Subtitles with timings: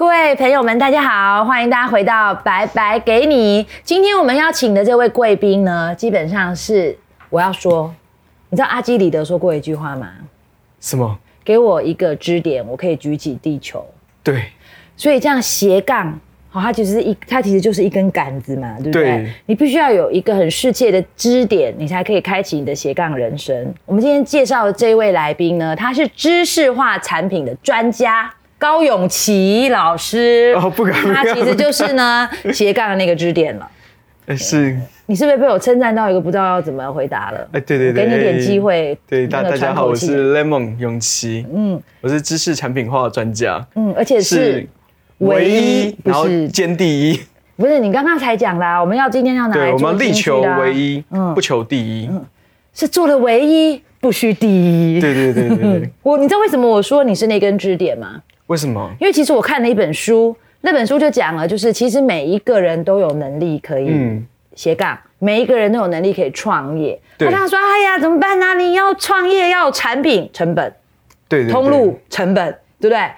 [0.00, 3.66] 各位朋友们，大家好，欢迎大家回到白白给你。
[3.82, 6.96] 今天我们要请的这位贵宾呢，基本上是
[7.28, 7.94] 我要说，
[8.48, 10.10] 你知道阿基里德说过一句话吗？
[10.80, 11.18] 什么？
[11.44, 13.84] 给我一个支点，我可以举起地球。
[14.22, 14.44] 对，
[14.96, 19.04] 所以这样斜杠，好，它其实是一，它其实就是一根杆子嘛，对不对？
[19.04, 23.74] 对你必须要有一个很世界的支点，你才可以开启你的斜杠人生。
[23.84, 28.32] 我们今天介绍的这位来宾呢，他是知识化产品的专家。
[28.60, 33.66] 高永琪老师，哦不敢他其实就是呢 斜杠的那个支点了。
[34.26, 37.48] 哎是，你是不是被我称赞到一个不知道要怎么回答了？
[37.52, 38.96] 哎对对对，我给你点机会。
[39.08, 41.80] 对大大家好，我是 Lemon 永琪，嗯。
[42.02, 44.68] 我是知识产品化的专家，嗯，而且是是
[45.18, 47.20] 唯一，然后是兼第一，
[47.56, 51.34] 不是你刚刚才讲啦、我们要今天要拿来对，我做们力求唯一，嗯。
[51.34, 52.10] 不求第一，
[52.74, 55.00] 是做了唯一，不需第一。
[55.00, 58.22] 对对对对对， 我你知道为什么我说你是那根支点吗？
[58.50, 58.92] 为什么？
[58.98, 64.26] 因为其实我看了一本书，那本书就讲了，就是其实每一个人都有能力可以嗯，
[64.56, 67.00] 斜杠，每一个人都有能力可以创业。
[67.16, 70.74] 对他刚刚说，哎呀，怎么办呢、你要创业要有产品成本、
[71.28, 73.08] 对对对，通路成本，对不对？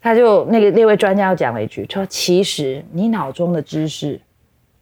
[0.00, 4.18] 他就那个那位专家又讲了一句，说其实你脑中的知识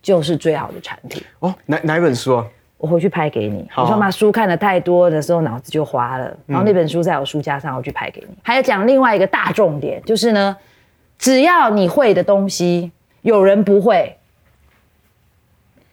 [0.00, 1.20] 就是最好的产品。
[1.40, 2.46] 哦，哪哪一本书啊？
[2.76, 3.66] 我回去拍给你。
[3.76, 8.34] 我说嘛，书看的太多的时候脑子就花了，然后那本书在我书架上，我去拍给你。
[8.42, 10.56] 还有讲另外一个大重点，就是呢，
[11.18, 14.16] 只要你会的东西，有人不会，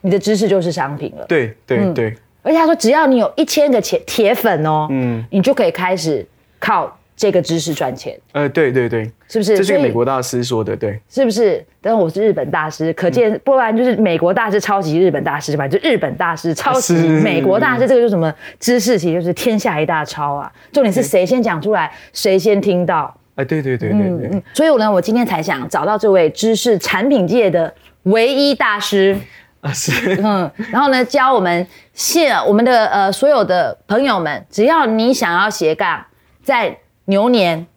[0.01, 1.25] 你的知识就是商品了。
[1.27, 6.27] 对对对，而且他说，只要你有一千个铁铁粉哦，嗯，你就可以开始
[6.59, 9.55] 靠这个知识赚钱，呃，对对对，是不是？
[9.55, 11.63] 这是美国大师说的，对，是不是？
[11.79, 15.67] 但我是日本大师，可见不然就是美国大师超级日本大师吧？
[15.67, 18.97] 就日本大师超级是美国大师，这个就是什么知识？
[18.97, 20.51] 其实就是天下一大抄啊！
[20.71, 23.15] 重点是谁先讲出来，谁先听到。
[23.35, 27.71] 哎，对对对对对，嗯，所以呢，我今天才想找到这位知识产品界的
[28.05, 29.15] 唯一大师，
[29.59, 36.03] 啊是，嗯，然后呢，教我们现我们的呃所有的朋友们，只要你想要斜杠，
[36.43, 36.75] 在
[37.11, 37.67] 牛年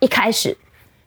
[0.00, 0.54] 一开始，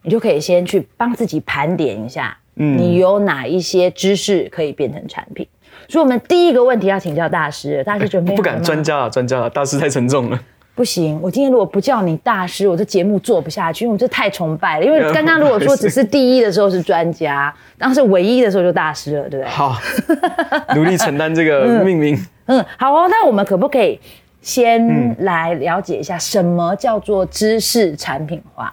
[0.02, 5.48] 你就可以先去帮自己盘点一下，嗯你有哪一些知识可以变成产品。
[5.88, 10.40] 所以，我们第一个问题要请教大师，大师准备好不敢专家了，专家了，大师太沉重了。
[10.74, 14.86] 不行，我今天如果不叫你大师，我这节目做不下去，因为我这太崇拜了。
[14.86, 19.52] 因为 刚刚如果说只是第一的时候是专家，当时唯一的时候就大师了，对不对？
[19.52, 19.78] 好，
[20.76, 22.18] 努力承担这个命名。
[22.48, 24.00] 嗯，好哦，那我们可不可以嗯
[24.44, 28.72] 先来了解一下什么叫做知识产品化？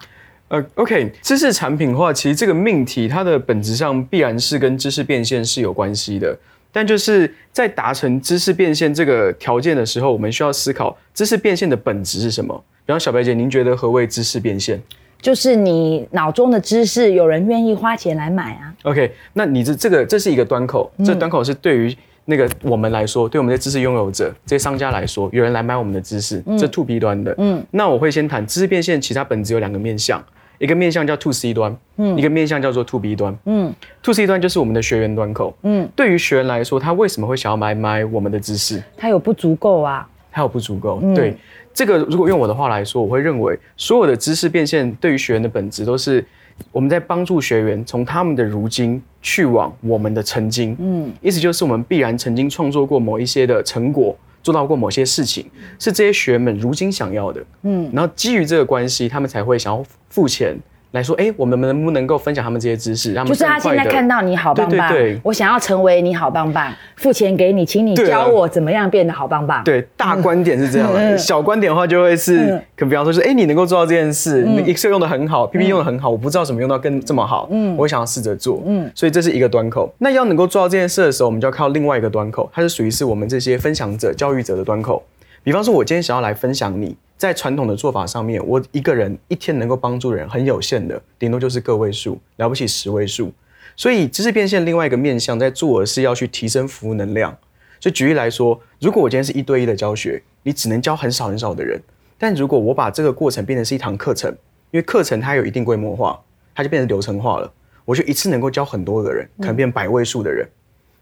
[0.49, 6.37] 呃，OK，知识产品化其实这个命题它的本质上必然是跟知识变现是有关系的，
[6.73, 12.61] 但就是在达成知识变现这个条件的时候，我们需要思考知识变现的本质是什么。
[12.85, 14.81] 比方小白姐，您觉得何谓知识变现
[15.21, 18.73] 就是你脑中的知识，有人愿意花钱来买啊。
[18.83, 21.95] ？OK，那你这这个这是一个端口，这端口是对于
[22.31, 27.35] 那个我们来说，对我们的知识拥有者、这些商家来说，有人来买我们的知识，这 to B 端的。
[27.37, 30.23] 嗯，那我会先谈知识变现，其实它本质有两个面向，
[30.59, 38.81] 一个面向叫 to C 端，嗯，一个面向叫做 to B 端，嗯，to C 端就是我们的学员端口，嗯，对于学员来说，他为什么会想要买买我们的知识？
[38.95, 40.07] 他有不足够啊。
[40.33, 41.01] 还有不足够。
[41.13, 41.35] 对
[41.73, 46.25] 这个，如果用我的话来说，我会认为所有的知识变现对于学员的本质都是
[46.71, 50.75] 我们在帮助学员从他们的如今去往我们的曾经。
[50.79, 54.17] 嗯，意思就是我们必然曾经创作过某一些的成果。
[54.43, 55.45] 做到过某些事情，
[55.77, 60.57] 是这些学员们如今想要的，嗯，然后基于这个关系，他们才会想要付钱
[60.91, 65.21] 来说，哎，我们能不能够分享他们这些知识，让他们就是他现在看到你好棒棒，对对对。
[65.23, 69.63] 我想要成为你好棒棒，付钱给你，请你教我怎么样变得好棒棒。
[69.63, 72.61] 对，大观点是这样的，小观点的话就会是，嗯。
[72.75, 79.93] 可比方说是，哎，你能够做到这件事，你 Excel 用的很好，PPT 用的很好，我不知道怎么用到更这么好，嗯，我想要试着做，嗯，所以这是一个端口。
[79.99, 85.01] 那要能够做到这件事的时候，我们就要靠另外一个端口，它是属于是我们这些分享者、教育者的端口。
[85.43, 93.31] 比方说，我今天想要来分享你在传统的做法上面，我一个人一天能够帮助人很有限的，顶多就是个位数，了不起十位数。
[93.75, 97.37] 所以知识变现另外一个面向在做的是要去提升服务能量。
[97.79, 101.77] 所以举例来说，如果我今天是一对一的教学，你只能教很少很少的人；
[102.17, 104.31] 但如果我把这个过程变成是一堂课程，
[104.71, 106.19] 因为课程它有一定规模化，
[106.55, 107.53] 它就变成流程化了，
[107.85, 110.49] 我就一次能够教很多的人，可能变百位数的人。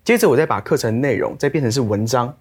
[0.04, 2.36] 接着我再把课程内容再变成是文章，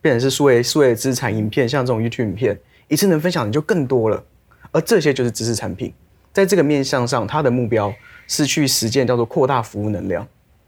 [0.00, 2.56] 变成是数位数位资产影片，像这种 YouTube 影片，
[2.88, 4.22] 一次能分享的就更多了。
[4.70, 5.92] 而这些就是知识产品，
[6.32, 7.92] 在这个面向上，它的目标
[8.26, 10.26] 是去实践叫做扩大服务能量。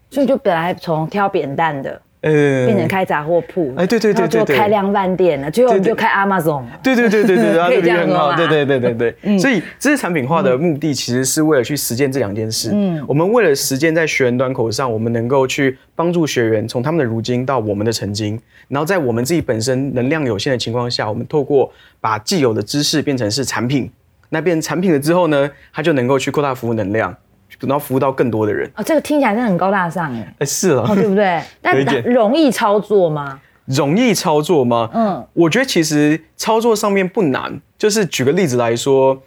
[0.09, 6.79] 所以就本来从挑扁担的，呃变成开杂货铺，哎对对对对对开量饭店了，最后就开 Amazon 了。
[6.83, 9.37] 对对对对对，可以这样说吗对对对对对。
[9.39, 12.71] 所以知识产品化的目的其实是为了去实践这两件事。
[12.73, 23.89] 嗯，我们为了实践在学员端口上，我们能够去帮助学员从他们的如今到我们的曾经，然后在我们自己本身能量有限的情况下，我们透过把既有的知识变成是产品，
[24.29, 27.15] 那变成产品了之后呢，它就能够去扩大服务能量，
[27.61, 28.69] 然后服务到更多的人。
[28.75, 31.41] 哦，这个听起来真的很高大上哎，哎，是了哦，，对不对？
[31.61, 33.39] 但容易操作吗？
[33.65, 34.89] 容易操作吗？
[34.93, 39.21] 嗯，我觉得其实操作上面不难，就是举个例子来说，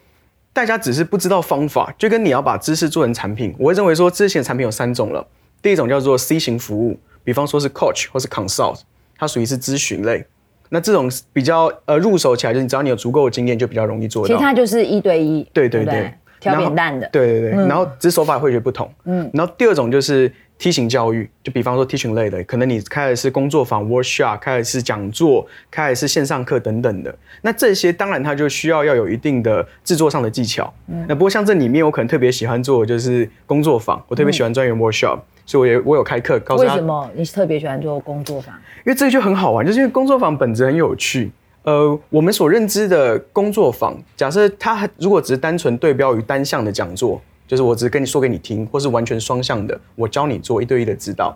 [0.52, 3.54] 大家只是不知道方法，就跟你要把知识做成产品。
[3.58, 5.26] 我会认为说，知识型的产品有三种了。
[5.62, 8.80] 第一种叫做 C 型服务，比方说是 Coach 或是 Consult，
[9.16, 10.26] 它属于是咨询类。
[10.68, 14.26] 那这种比较呃入手起来，就是你只要你有足够的经验，就比较容易做到。
[14.26, 16.12] 其实它就是一对一，不对对对，
[16.44, 17.08] 挑然后扁担的。
[17.10, 18.90] 对对对，然后只是手法会有不同。
[19.04, 27.14] 嗯，然后第二种就是梯形教育，就比方说梯形类的，可能你开的是工作坊 workshop，开的是讲座，开的是线上课等等的。
[27.40, 30.72] 那这些当然它就需要要有一定的制作上的技巧。
[30.88, 38.54] 嗯那不过像这里面，我可能特别喜欢做的就是工作坊，我特别喜欢专员 workshop，、所以我也我有开课告诉他为什么你特别喜欢做工作坊？
[38.84, 41.32] 因为这个就很好玩，就是因为工作坊本质很有趣。
[41.64, 51.34] 呃，我们所认知的工作坊，假设它如果只是单纯对标于单向的讲座，就是我只是跟你说给你听，或是完全双向的，我教你做一对一的指导。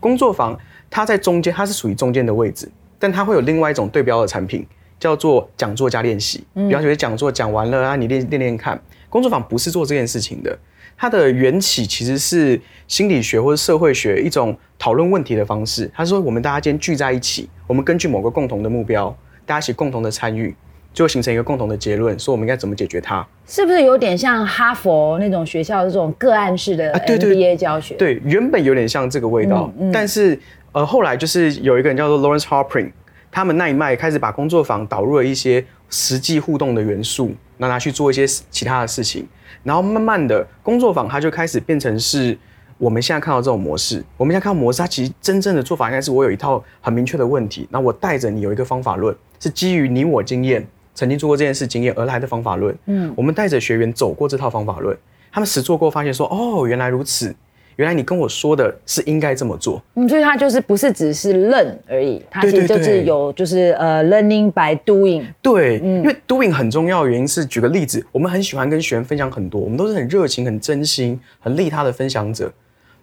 [0.00, 0.58] 工作坊
[0.90, 4.66] 它在中间，它是属于中间的位置，但它会有另外一种对标的产品，
[4.98, 6.44] 叫做讲座加练习。
[6.54, 8.80] 比方说讲座讲完了啊，你练练练看。
[9.08, 10.58] 工作坊不是做这件事情的，
[10.96, 15.88] 它的缘起其实是心理学或者社会学一种讨论问题的方式。
[15.94, 19.16] 他说，我们大家今天聚在一起，我们根据某个共同的目标，
[19.48, 20.54] 大家一起共同的参与，
[20.92, 23.26] 就会形成一个共同的结论，说我们应该怎么解决它。
[23.46, 27.94] 是不是有点像哈佛那种学校的这种个案式的啊对对 MBA 教学？
[27.94, 30.38] 对，原本有点像这个味道，但是
[30.72, 32.92] 呃，后来就是有一个人叫做 Lawrence Harpring，
[33.32, 39.26] 他们那一脉开始把工作坊导入了一些实际互动的元素，让他去做一些其他的事情，
[39.62, 42.36] 然后慢慢的工作坊它就开始变成是
[42.78, 44.02] 我们现在看到这种模式。
[44.16, 52.74] 我们现在看到模式，它其实真正的做法应该是我有一套很明确的问题，那我带着你有一个方法论，是基于你我经验曾经做过这件事经验而来的方法论。
[52.86, 54.96] 嗯，我们带着学员走过这套方法论，
[55.30, 57.34] 他们实做过，发现说哦，原来如此。
[57.76, 65.24] 原来你跟我说的是应该这么做，嗯，所以它就是不是只是 learn 而已，它其实就是有就是呃 learning by doing。
[65.40, 72.52] 对，因为 doing 很重要的原因是，举个例子，我们很喜欢跟学员分享很多，我们都是很热情、很真心、很利他的分享者。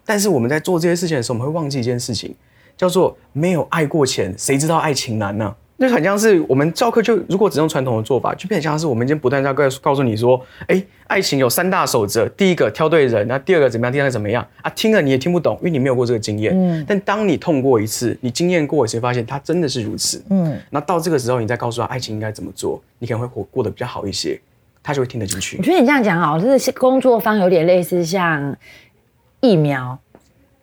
[0.05, 2.33] 但是我们在做这些事情的时候，我们会忘记一件事情，
[2.77, 14.69] 叫做没有爱过钱，谁知道爱情难呢、就很像是我们教课就如果只用传统的做法，就变得像是我们今天不断在告诉告诉你说，哎，爱情有三大守则，第一个挑对人，那第二个怎么样，第三个怎么样啊？
[14.69, 16.53] 听了你也听不懂，因为你没有过这个经验。
[16.55, 16.85] 嗯。
[16.87, 20.23] 但当你痛过一次，你经验过一次，发现它真的是如此。
[20.29, 20.57] 嗯。
[20.69, 24.39] 那到这个时候，你再告诉他爱情应该怎么做，你可能会活过得比较好一些，
[24.81, 25.63] 他就会听得进去我。
[25.63, 28.55] 觉得你这样讲好，就是工作方有点类似像
[29.45, 29.99] 疫苗，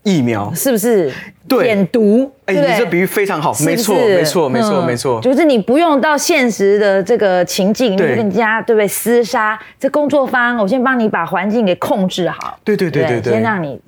[0.02, 1.12] 疫苗，是不是？
[1.46, 1.66] 对。
[1.66, 4.86] 减毒，哎，你这比喻非常好，没错，没错，没错，嗯。
[4.86, 5.20] 没错。
[5.20, 8.88] 就是你不用到现实的这个情境，你对跟人家对不对？
[8.88, 9.58] 厮杀？
[9.78, 13.20] 这工作方，我先帮你把环境给控制好，对对对不对。
[13.20, 13.80] 对先让你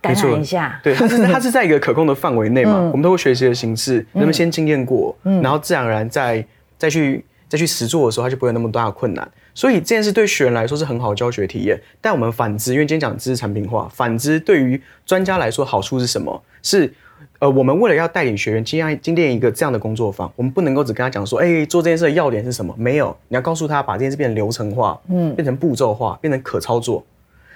[0.00, 0.78] 感染一下。
[0.84, 2.90] 对，它是它是在一个可控的范围内嘛，嗯。
[2.90, 5.42] 我们都会学习的形式，能不能先经验过，嗯。
[5.42, 6.44] 然后自然而然再
[6.78, 9.28] 再去再去实做的时候，它就不会有那么大的困难。
[9.54, 16.42] 所以这件事对学员来说是很好的教学体验，但我们反之，因为今天讲知识产品化，反之对于专家来说好处是什么？
[16.62, 16.92] 是
[17.38, 22.74] 呃，我们为了要带领学员经验经验一个这样的工作坊，我们不能够只跟他讲说，哎、做这件事的要点是什么？
[22.78, 27.04] 没有，你要告诉他把这件事变成流程化，嗯，变成步骤化，变成可操作。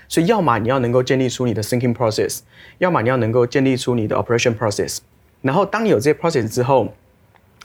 [0.08, 2.40] 所以，要么你要能够建立出你的 thinking process，
[2.78, 4.98] 要么你要能够建立出你的 operation process。
[5.40, 6.92] 然后，当你有这些 process 之后，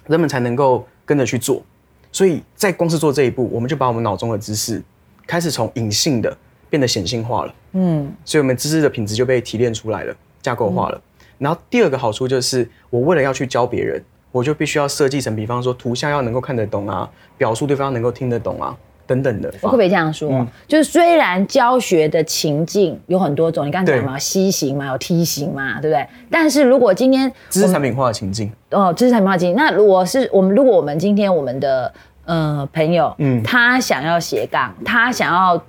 [0.07, 1.63] 人们才能够跟着去做。
[2.15, 4.81] 所以在光是做这一步，我们就把我们脑中的知识
[5.27, 6.37] 开始从隐性的
[6.69, 7.53] 变得显性化了。
[7.73, 11.01] 嗯，所以我们知识的品质就被提炼出来了，架构化了。
[11.37, 18.77] 然后第二个好处就是，我为了要去教别人，我就必须要设计成，比方说图像要能够看得懂啊，表述对方能够听得懂啊，
[19.07, 19.53] 等等的。
[19.61, 20.29] 我可不可以这样说？
[20.31, 26.05] 嗯就是虽然教学的情境有很多种，你刚才讲对嘛，有 C 型嘛，有梯形嘛，对不对？
[26.29, 29.55] 但是如果今天知识产品化的情境，哦，知识产品化情境。
[29.55, 31.93] 那如果是我们，如果我们今天我们的
[32.25, 35.61] 呃朋友，嗯，他想要斜杠，他想要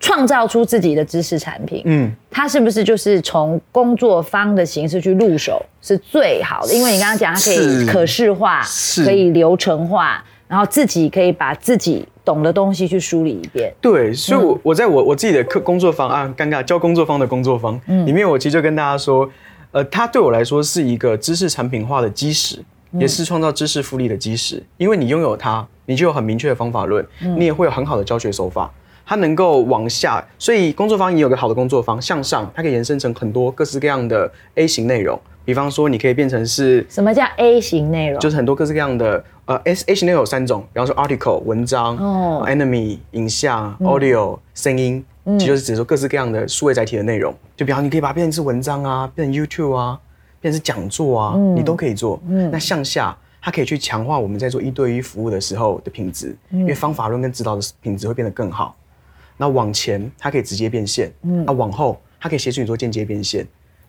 [0.00, 6.74] 创造出自己的知识产品，嗯，他是不是就是从工作方的形式去入手是最好的？
[6.74, 8.62] 因为你刚刚讲，它可以可视化，
[9.04, 13.72] 可以流程化，然后自己可以把自己懂的东西去梳理一遍。
[13.80, 19.26] 对，所以我，我在我我自己的课工作坊啊，尴尬教工作坊的工作坊、里面，我其实就跟大家说，
[19.70, 22.62] 呃，它对我来说是一个知识产品化的基石，
[22.98, 24.62] 也是创造知识复利的基石。
[24.76, 27.02] 因为你拥有它，你就有很明确的方法论，
[27.38, 28.70] 你也会有很好的教学手法。
[29.06, 35.18] 它能够往下，所以工作坊也有个好的工作方，向上它可以延伸成很多各式各样的 A 型内容。
[35.44, 38.20] 比方说，你可以变成是什么叫 A 型内容？
[38.20, 45.04] 就是很多各式各样的呃 S A 型内容有三种，比方说 article 文章、哦 enemy 影像、audio 声音，
[45.38, 47.34] 其实就是指说各式各样的数位载体的内容。
[47.56, 49.98] 就比方你可以把它变成是文章啊，变成 YouTube 啊，
[50.40, 52.20] 变成是讲座啊，你都可以做。
[52.50, 58.76] 那向下，它可以去强化我们在做一对一服务的时候的品质，因为方法论跟指导的品质会变得更好。
[59.36, 61.08] 那往前，它可以直接变现；
[61.44, 63.44] 那往后，它可以协助你做间接变现。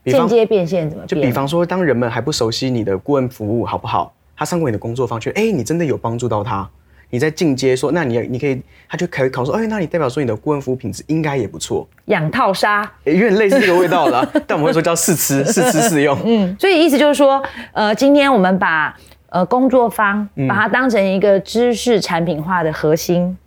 [0.05, 1.15] 间接变现怎么就？
[1.21, 6.67] 比方说，当人们还不熟悉你的顾问服务好不好，他上过你的工作坊，觉得哎，你真的有帮助到他，
[7.09, 12.89] 你在进阶说，那你你可以，他就可以考说，哎，那你代表说你的顾问服务品质应该也不错，养套杀。
[13.03, 16.17] 有点类似这个味道了， 但我们会说叫试吃， 试吃试用。
[16.25, 18.95] 嗯，所以意思就是说，呃，今天我们把
[19.29, 23.37] 呃工作坊把它当成一个知识产品化的核心。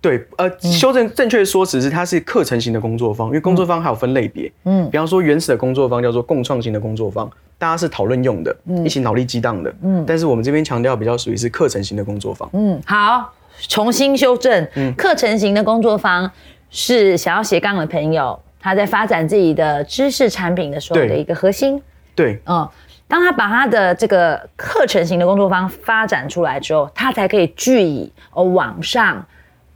[0.00, 8.82] 对，呃，修正正确的说辞是它是课程型的工作坊，因为工作坊还有分类别，嗯，比方说原始的工作坊叫做共创型的工作坊，大家是讨论用的，嗯。
[8.84, 13.30] 一起脑力激荡的，嗯，但是我们这边强调比较属于是课程型的工作坊，嗯，好，
[13.68, 14.66] 重新修正，
[14.96, 16.30] 课程型的工作坊
[16.70, 21.80] 是想要斜杠的朋友他在发展自己的知识产品的时候的一个核心。
[22.14, 22.66] 对，嗯，
[23.06, 29.22] 当他把他的这个课程型的工作坊发展出来之后，他才可以据以哦往上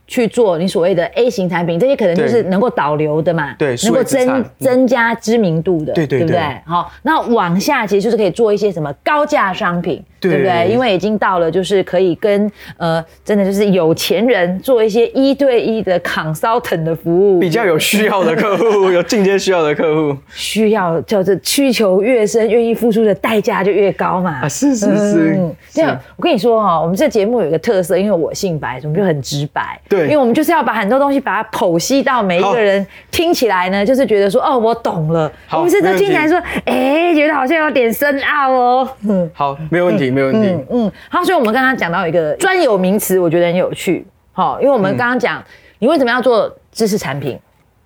[0.06, 4.44] 去做你所谓的 A 型产品，这些可能就是能够导流的嘛，对能够增嗯。
[4.58, 6.36] 增加知名度的，对对对对？
[6.36, 6.60] 对？
[6.66, 10.68] 好，那往下其实就是可以做一些什么高价商品，对不对？
[10.70, 24.40] 因为已经到了就是可以跟呃真的就是有钱人做一些一对一的 consultant 的服务，比较有需要的客户， 有进阶需要的客户需要叫做需求越深，愿意付出的代价就越高嘛。
[24.42, 29.78] 啊，是是是嗯，，这样我跟你说哈、我们这节目有一个特色，因为我姓白，我们就很直白。
[29.88, 35.30] 对因为我们就是要把很多东西把它剖析到每一个人听起来呢，就是觉得说哦，我懂了。
[35.46, 38.88] 好我们是没问题听起来说，哎，觉得好像有点深奥哦。
[39.08, 40.48] 嗯好，没有问题，没有问题。
[40.48, 44.06] 嗯嗯，好，所以我们刚刚讲到一个专有名词，我觉得很有趣。
[44.32, 45.44] 好，因为我们刚刚讲，
[45.80, 47.38] 你为什么要做知识产品，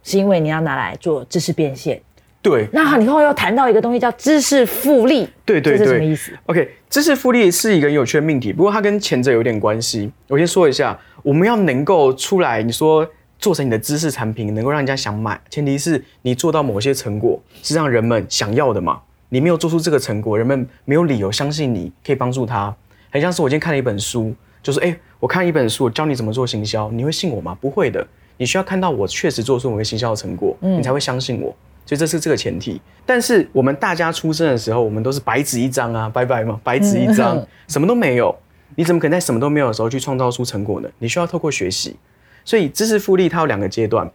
[0.02, 2.00] 是因为你要拿来做知识变现。
[2.40, 10.11] 对，那你后又谈到一个东西叫知识复利，对对对，这是什么意思？？OK，知识复利是一个很有趣的命题，不过它跟前者有点关系。
[10.28, 13.06] 我先说一下，我们要能够出来，你说
[13.40, 19.00] 做成你的知识产品，能够让人家想买，前提是你做到某些成果是让人们想要的嘛。
[19.30, 22.75] 你没有做出这个成果，人们没有理由相信你可以帮助他。
[23.11, 27.56] 很像是我今天看了一本书，就是哎、诶我看一本书，我教你怎么做行销，你会信我吗？
[27.61, 28.06] 不会的，
[28.37, 31.54] 你需要看到我确实做出某个行销的成果，你才会相信我。
[31.87, 32.80] 所以这是这个前提。
[33.06, 38.35] 但是我们大家出生的时候，我们都是白纸一张啊，拜拜嘛，白纸一张， 什么都没有。
[38.76, 40.88] 你怎么可能在什么都没有的时候去创造出成果呢？
[40.99, 41.97] 你需要透过学习。
[42.44, 44.11] 所以知识复利它有两个阶段，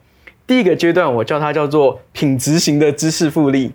[0.45, 3.73] 第一个阶段我叫它叫做品质型的知识复利。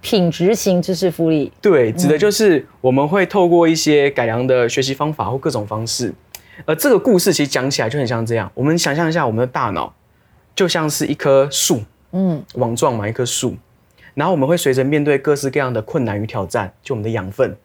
[0.00, 1.52] 品质型知识复利。
[1.60, 6.12] 对，指的就是我们会透过一些改良的学习方法或各种方式，
[6.66, 8.50] 呃，这个故事其实讲起来就很像这样。
[8.54, 9.94] 我们想象一下，我们的大脑
[10.54, 13.56] 就像是一棵树，嗯，网状嘛，一棵树，
[14.14, 17.56] 然后我们会随着面对各式各样的困难与挑战，就我们的养分，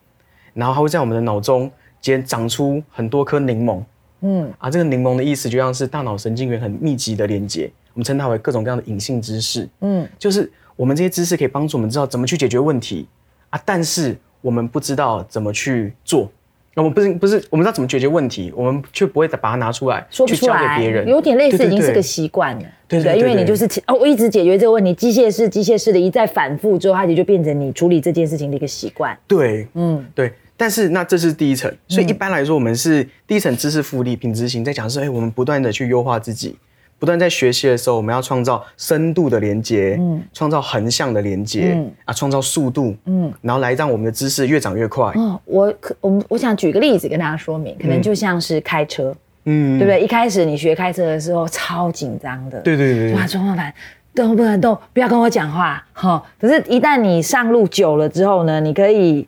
[0.53, 1.71] 然后它会在我们的脑中
[2.01, 3.81] 间长出很多颗柠檬，
[4.21, 13.07] 嗯啊，这个柠檬的意思就像是大脑神经元很密集的连接，我们称它为各种各样的隐性知识，嗯，就是我们这些知识可以帮助我们知道怎么去解决问题。
[13.49, 16.31] 啊，但是我们不知道怎么去做。
[16.75, 23.03] 我们不是不是，我们知道怎么解决问题，我们却不会把它拿出来说不出来，别人，有点类似已经是个习惯了，不对？
[23.03, 29.15] 对因为你就是哦，我一直解决这个问题，机械式、机械式的一再反复之后，它也就变成你处理这件事情的一个习惯。
[29.27, 36.57] 对，嗯，对，但是那这是第一层，所以一般来说，我们是第一层知识复利、品质型，在讲是，哎，我们不断的去优化自己，
[37.03, 41.91] 不断在学习的时候，我们要创造深度的连接，嗯，创造横向的连接，嗯。
[42.05, 50.01] 啊，创造速度，嗯，然后来让我们的知识越长越快，哦，我可我们我想举个例子跟大家说明，可能就像是开车，嗯，对不对？
[50.01, 53.15] 一开始你学开车的时候超紧张的，对对对对。
[53.15, 53.73] 哇，中方盘
[54.15, 56.23] 动不能动，不要跟我讲话，哈。
[56.39, 59.27] 可是，一旦你上路久了之后呢，你可以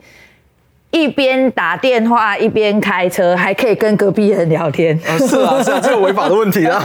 [0.96, 4.98] 一边打电话一边开车，还可以跟隔壁人聊天。
[5.06, 6.80] 啊，是啊，是啊，这个违法的问题啦，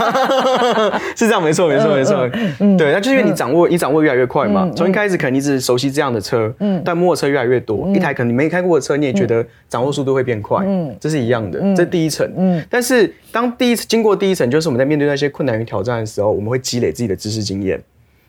[1.15, 17.81] 是这样，没错，没错，没错，嗯对，那就是因为你掌握，你掌握越来越快嘛，从一开始可能你只熟悉这样的车，嗯，但摸的车越来越多，一台可能你没开过的车，你也觉得掌握速度会变快，嗯，这是一样的，这是第一层，嗯，但是当第一次经过第一层，就是我们在面对那些困难与挑战的时候，我们会积累自己的知识经验。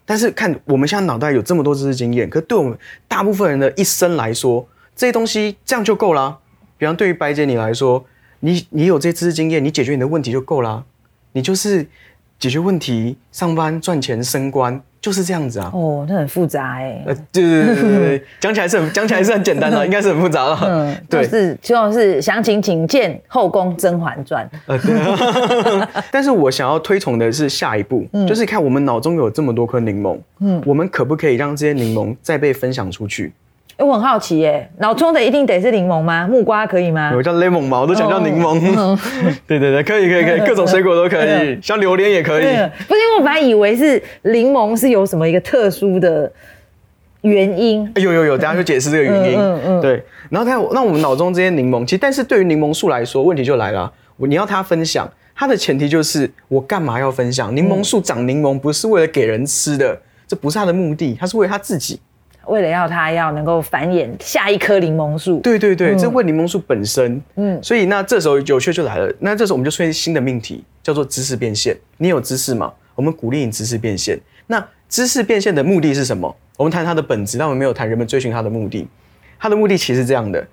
[0.05, 2.77] 但是看我们现在脑袋有这么多知识经验，可对我们
[3.09, 4.65] 大部分人的一生来说，
[5.03, 6.39] 这些东西这样就够啦。
[6.79, 8.05] 比方对于白姐你来说，
[8.39, 10.85] 你你有这些知识经验，你解决你的问题就够啦。
[11.33, 11.85] 你就是
[12.39, 15.73] 解决问题、上班赚钱、升官，就是这样子啊。
[15.75, 17.03] 哦，那很复杂哎。
[17.05, 20.57] 呃，对对对对对， 讲起来是很讲起来是很简单的， 应该是很复杂了。
[20.63, 24.49] 嗯，对，是就是详情请见《后宫甄嬛传》。
[24.67, 25.89] 呃，对。
[26.13, 33.33] 但是我想要推崇的是下一步，就是看我们脑中有这么多颗柠檬，嗯，我们可不可以让这些柠檬再被分享出去？
[33.79, 36.29] 我很好奇耶，脑中的一定得是柠檬吗？
[36.31, 37.11] 木瓜可以吗？
[37.13, 37.81] 有叫 lemon 吗？
[37.81, 38.61] 我都想叫柠檬。
[39.47, 42.45] 对对对，可以可以可以，各种水果都可以，像榴莲也可以。
[42.45, 46.31] 不是因为我本来以为是柠檬是有什么一个特殊的
[47.23, 47.91] 原因。
[47.97, 49.39] 有有有，等下就解释这个原因。
[49.39, 49.81] 嗯嗯。
[49.81, 53.93] 对，然后他那我们脑中这些柠檬，其实但是对于柠檬树来说，问题就来了。
[54.19, 57.55] 你要它分享，它的前提就是我干嘛要分享？
[57.57, 61.99] 柠檬树长柠檬不是为了给人吃的，这不是它的目的，它是为了它自己。
[62.47, 71.77] 为了要它要能够繁衍下一棵柠檬树，对对对，这问柠檬树本身，嗯，所以那这时候有趣就来了，那这时候我们就出现新的命题，叫做知识变现。
[71.99, 72.73] 你有知识吗？
[72.95, 74.19] 我们鼓励你知识变现。
[74.49, 76.35] 那知识变现的目的是什么？
[76.57, 78.87] 我们谈它的本质，但我们没有谈人们追寻它的目的。
[79.39, 80.47] 它的目的其实是这样的，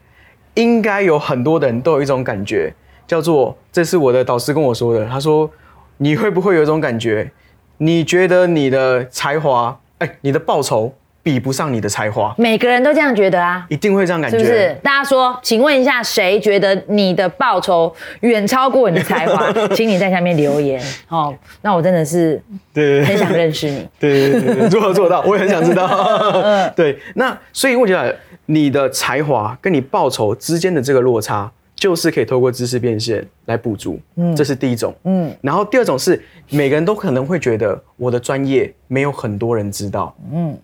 [0.53, 2.74] 应该有很多的人都有一种感觉，
[3.08, 5.50] 叫做这是我的导师跟我说的，他说
[5.98, 7.31] 你会不会有一种感觉？
[7.77, 10.93] 你觉得你的才华，哎，你的报酬？
[11.22, 14.76] 比不上你的才华，每个人都这样觉得啊，一定会这样感觉，是不是？
[14.82, 19.52] 大家说，请问一下，谁觉得你的报酬远超过你的才华？
[19.76, 21.36] 请你在下面留言哦。
[21.62, 22.42] 那我真的是
[22.74, 25.22] 对很想认识你， 对对对，如何做到？
[25.22, 25.88] 我也很想知道。
[26.76, 34.00] 对，那所以问题来了，你的才华跟你报酬之间的这个落差，就是可以透过知识变现来补足。
[34.16, 34.96] 嗯，这是第一种。
[35.04, 40.16] 嗯，然后第二种是每个人都可能会觉得我的专业没有很多人知道。
[40.34, 40.58] 嗯。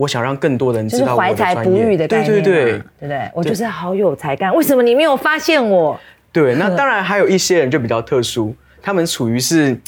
[0.00, 3.30] 我想让更多人知道我的怀才不遇的概念，对对对，对不对？
[3.34, 6.00] 我就是好有才干，为什么你没有发现我？
[6.32, 9.78] 对，那当然还有一些人就比较特殊，他们处于是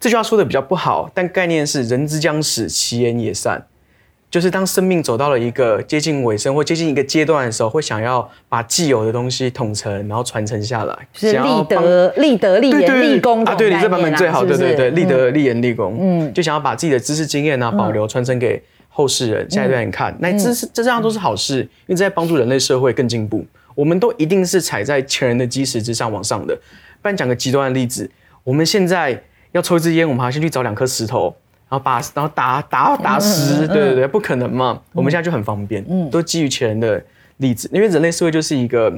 [0.00, 3.64] 这句话说的比较不好，但概念是人之将死，其言也善，
[4.28, 13.54] 就是当生命走到了一个接近尾声或接近一个阶段的时候，会想要把既有的东西统成，然后传承下来，是立德、立德、立言、立功啊！
[13.54, 18.60] 对你这版本最好，对对对，立德、立言、立功，嗯，就想要把自己的知识经验啊保留传承给。
[18.92, 23.46] 后世人下一代人看，那这是这这样都是好事，因为在帮助人类社会更进步。
[23.74, 26.54] 我们都一定是踩在前人的基石之上往上的。
[27.00, 28.10] 不然讲个极端的例子，
[28.44, 29.22] 我们现在
[29.52, 31.34] 要抽一支烟，我们还先去找两颗石头，
[31.68, 34.82] 然后把然后打打打实，对对对，不可能嘛。
[34.92, 37.02] 我们现在就很方便，嗯，都基于前人的
[37.38, 38.92] 例子，因为人类社会就是一个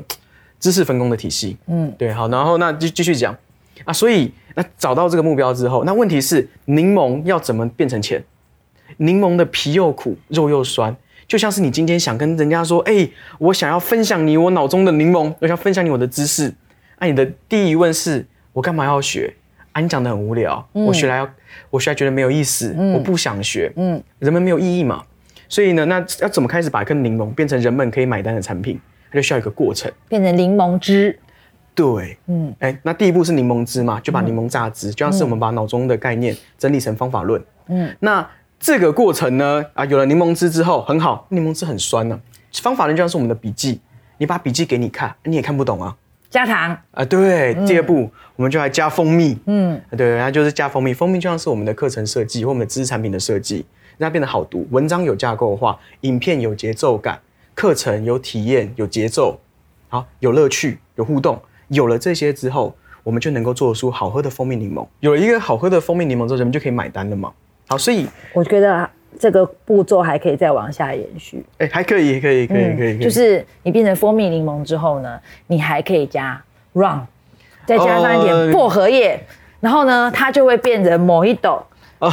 [0.59, 3.37] 知识分工的体系，嗯，对，好，然后那就继续讲
[3.85, 8.21] 啊，所以那找到这个目标之后，那问题是柠檬要怎么变成钱？
[8.99, 10.95] 柠檬的皮又苦，肉又酸，
[11.27, 16.53] 就像是你今天想跟人家说：“哎，我想要分享你我脑中的柠檬，我想分享你我的知识。”
[16.99, 19.35] 那你的第一疑问是：我干嘛要学？
[19.73, 21.29] 啊，你讲的很无聊，我学来要，
[21.71, 23.73] 我学来觉得没有意思，我不想学。
[23.77, 25.03] 嗯，人们没有意义嘛？
[25.49, 28.79] 所以呢，那要怎么开始把一颗柠檬变成人们可以买单的产品？
[29.11, 31.19] 它就需要一个过程，变成柠檬汁。
[31.75, 37.43] 对，嗯，哎，那第一步是柠檬汁嘛，就把柠檬榨汁，就像是我们把脑中的概念整理成方法论。
[37.69, 38.29] 嗯，那。
[38.63, 42.21] 这个过程呢，啊，有了柠檬汁之后很好，柠檬汁很酸呢。
[42.63, 43.81] 方法呢就像是我们的笔记，
[44.19, 45.97] 你把笔记给你看，你也看不懂啊。
[46.31, 53.67] 加糖啊，对，第二步我们就来加蜂蜜，嗯，对，然后就是加蜂蜜，蜂蜜就像是我们的课程设计或我们的知识产品的设计，
[53.99, 54.65] 让它变得好读。
[54.71, 57.19] 文章有架构化，影片有节奏感，
[57.57, 59.41] 课程有体验有节奏，
[59.89, 61.43] 好，有乐趣有互动。
[61.67, 64.87] 有了这些之后，我们就能够做出好喝的蜂蜜柠檬。
[65.01, 67.33] 有了一个好喝的蜂蜜柠檬之后，人们就可以买单了嘛。
[67.69, 71.43] 好，所以我觉得这个步骤还可以再往下延续。
[71.59, 72.99] 哎，还可以，可以，可以，可以。
[72.99, 76.43] 就是你变成蜂蜜柠檬之后呢，你还可以加
[76.75, 77.01] rum，
[77.65, 79.19] 再加上一点薄荷叶，
[79.61, 81.63] 然后呢，它就会变成某一斗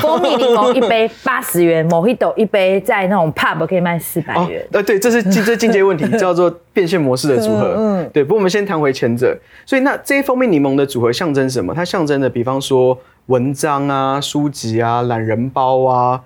[0.02, 4.64] 蜂蜜柠檬一杯 八十元，某一斗一杯在那种 pub 可以卖四百元。
[4.72, 7.74] 呃，对，这是进这进阶问题， 叫做变现模式的组合。
[7.76, 8.24] 嗯，对。
[8.24, 9.36] 不过我们先谈回前者。
[9.66, 11.74] 所以那这些蜂蜜柠檬的组合象征什么？
[11.74, 12.98] 它象征的，比方说。
[13.30, 16.24] 文章啊，书籍啊，懒人包啊，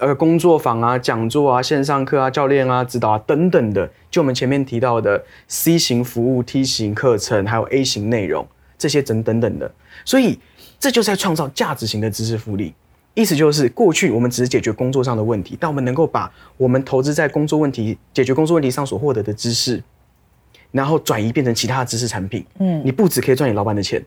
[0.00, 8.44] 呃，工作坊啊，讲座啊，线上课啊，教练啊，指导啊，等等的，就我们前面提到的 C 型服务、T 型课程，还有 A 型内容，
[8.76, 9.70] 这些等等等的，
[10.04, 10.40] 所以
[10.80, 12.74] 这就是在创造价值型的知识复利。
[13.14, 19.80] 意思就是，过去我们只是解决工作上的问题，但我们能够把我们投资在工作问题、解决工作问题上所获得的知识，
[20.72, 22.44] 然后转移变成其他的知识产品。
[22.58, 24.04] 嗯，你不只可以赚你老板的钱。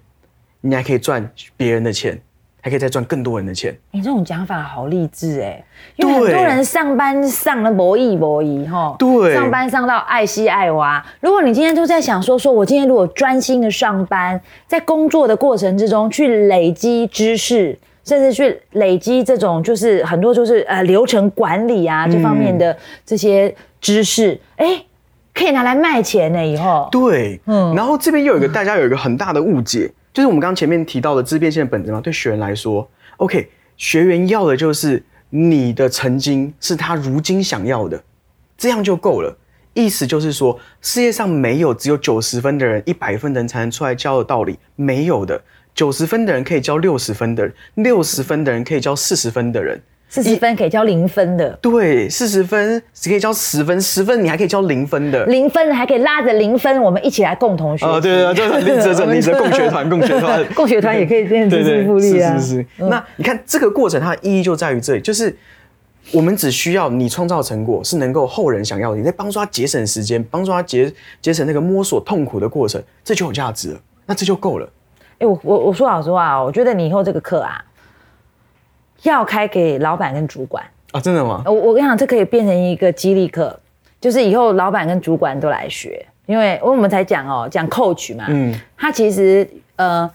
[0.62, 2.20] 你还可以赚别人的钱，
[2.62, 3.78] 还可以再赚更多人的钱。
[3.92, 5.64] 你这种讲法好励志哎，
[5.96, 11.06] 因为很多人上班上了博弈博弈哈，对上班上到爱惜爱娃。
[11.22, 24.84] 如果你今天都在想说，说我今天如果专心的上班，在工作的过程之中去累积知识，甚至去累积这种就是很多就是呃流程管理啊这方面的这些知识，哎、
[25.34, 26.46] 可以拿来卖钱呢。
[26.46, 38.04] 以后对，嗯嗯，然后这边又有一个大家有一个很大的误解，就是我们刚前面提到的自变现的本质嘛，对学员来说，OK，学员要的就是你的曾经是他如今想要的，
[38.58, 39.38] 这样就够了。
[39.76, 45.40] 意思就是说，世界上没有只有九十分的人，一百分的人才能出来教的道理，没有的。
[45.76, 49.80] 九十分的人可以教六十分的人，六十分的人可以教四十分的人。
[50.10, 55.26] 四十分可以交零分的，对，四十分只可以教十分，十分你还可以教零分的。
[55.26, 57.92] 零分还可以拉着零分，我们一起来共同学习。
[57.92, 62.36] 啊，对对对，这很励志，这很励志， 共学团， 共学团，共学团也可以变成知识复利啊。
[62.40, 62.66] 是是是。
[62.78, 65.36] 那你看这个过程，它的意义就在于这里，就是
[66.14, 70.92] 我们只需要你创造成果是能够后人想要的，你在帮助他节省时间，帮助他节
[71.22, 74.70] 节省那个摸索痛苦的过程，这就有价值了，那这就够了。
[75.20, 77.60] 哎、我我我说老实话哦，我觉得你以后这个课啊，
[79.04, 80.64] 要开给老板跟主管。
[80.92, 81.44] 啊，真的吗？
[81.46, 83.58] 我我跟你讲，这可以变成一个激励课，
[84.00, 90.10] 就是以后老板跟主管都来学，因为我们才讲哦，讲 coach 嘛，嗯嗯，他其实呃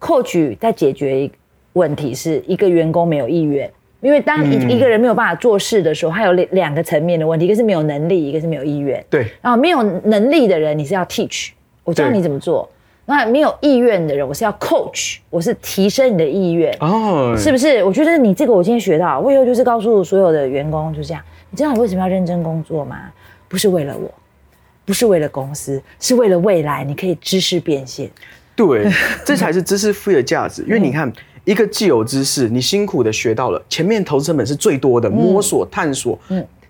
[0.00, 1.34] ，coach 在解决一个
[1.72, 3.70] 问题是一个员工没有意愿。
[4.00, 9.04] 因为当一、嗯一个人没有办法做事的时候，他有两两个层面的问题，一个是没有能力，一个是没有意愿。
[9.08, 11.50] 对，然后没有能力的人，你是要 teach，
[11.84, 12.68] 我教对你怎么做；
[13.04, 16.72] 那没有意愿的人，我是要 coach，我是提升你的意愿。
[16.80, 17.82] 哦，是不是？
[17.82, 21.22] 我觉得你这个我今天学到，我以后就是告诉所有的员工，就这样。
[21.50, 23.10] 你知道你为什么要认真工作吗？
[23.48, 24.10] 不是为了我，
[24.84, 28.08] 不是为了公司，是为了未来，你可以知识变现。
[28.54, 28.88] 对，
[29.26, 30.62] 这才是知识赋予的价值。
[30.68, 31.12] 因为你看，
[31.44, 36.18] 一个既有知识，你辛苦的学到了，前面投资成本是最多的，摸索、探索、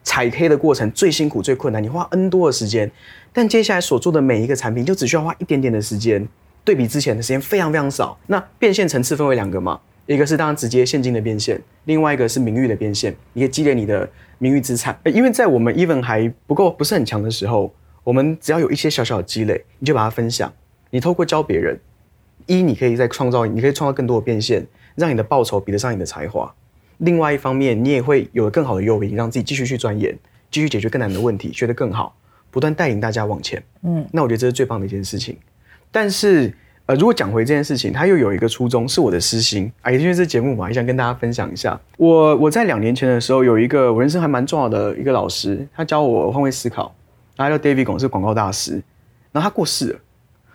[0.03, 2.91] 踩黑的过程最辛苦、最困难，你花 N 多的时间，
[3.33, 6.29] 但接下来所做的每一个产品，就只需要花一点点的时间，
[6.65, 8.19] 对比之前的时间非常非常少。
[8.27, 14.99] 那变现层次分为两个嘛，一个是当然直接现金的变现，另外一个是名誉的变现，你可以积累你的名誉资产。
[15.05, 17.73] 因为在我们 even 还不够不是很强的时候，
[18.05, 20.53] 我们只要有一些小小的积累，你就把它分享。
[20.91, 21.79] 你透过教别人，
[22.47, 26.53] 一你可以再创造，你可以创造更多的变现，让你的报酬比得上你的才华。
[27.03, 30.17] 另外一方面，你也会有更好的诱因，让自己继续去钻研，
[30.53, 32.17] 继续解决更难的问题，学得更好，
[32.51, 33.61] 不断带领大家往前。
[33.83, 35.37] 嗯，那我觉得这是最棒的一件事情。
[35.91, 36.55] 但是，
[36.87, 41.79] 呃，如果讲回这件事情，它又有一个初衷，是我的私心啊，也因为这节目嘛，也想跟大家分享一下。
[41.97, 46.95] 我我在两年前的时候，有一个我人生还蛮重要的一个老师，他教我换位思考，
[47.37, 48.83] 他叫 David 龚，是广告大师，
[49.33, 49.99] 然后他过世了。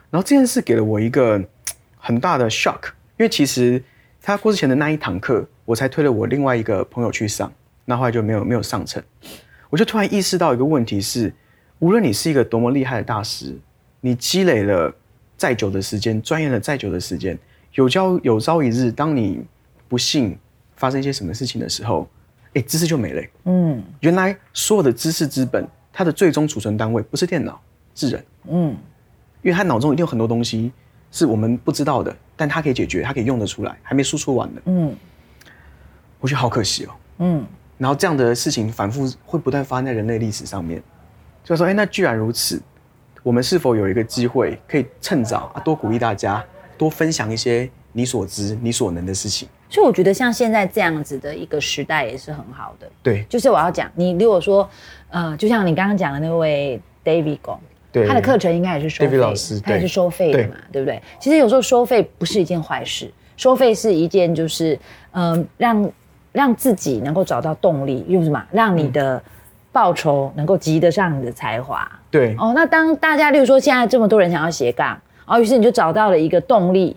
[0.09, 1.43] 然后这件事给了我一个
[1.97, 3.83] 很大的 shock，因为其实
[4.21, 7.51] 他过世前的那一堂课，我才推了我另外一个朋友去上，
[7.85, 9.01] 那后来就没有没有上成。
[9.69, 11.33] 我就突然意识到一个问题是，
[11.79, 13.57] 无论你是一个多么厉害的大师，
[14.01, 14.93] 你积累了
[15.35, 17.37] 再久的时间，钻研了再久的时间，
[17.73, 19.41] 有朝有朝一日，当你
[19.87, 20.37] 不幸
[20.75, 22.07] 发生一些什么事情的时候，
[22.53, 27.61] 哎，知识就没了、嗯原来所有的知识资本，它的最终储存单位不是电脑，
[27.93, 28.25] 是人。
[28.49, 28.69] 嗯，
[29.41, 30.71] 因为他脑中一定有很多东西
[31.11, 34.61] 是我们不知道的，但他可以解决，他可以用得出来，还没输出完呢。
[34.67, 34.95] 嗯
[36.19, 36.89] 我觉得好可惜哦。
[37.17, 37.45] 嗯，
[37.77, 40.81] 然后这样的事情反复会不断发生在人类历史上面，
[41.43, 42.61] 就说，哎，那既然如此，
[43.21, 46.43] 我们是否有一个机会可以趁早啊，多鼓励大家，
[46.77, 49.47] 多分享一些你所知、你所能的事情？
[49.69, 52.89] 所以我觉得像现在这样子的一个时代也是很好的。
[53.03, 54.67] 对就是我要讲，你如果说，
[55.09, 57.59] 呃，就像你刚刚讲的那位 David 龚，
[57.91, 61.01] 对，他的课程应该也是收费，老师他也是收费的嘛，对不对？
[61.19, 64.77] 其实有时候收费不是一件坏事，收费是一件就是，
[65.11, 65.91] 嗯、让
[66.31, 68.43] 让自己能够找到动力，用什么？
[68.51, 69.21] 让你的
[69.71, 71.89] 报酬能够及得上你的才华。
[72.11, 76.95] 对哦，那当大家，例如说现在这么多人想要斜杠，哦，于是你就找到了一个动力，